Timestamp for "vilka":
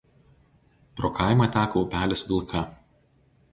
2.33-2.67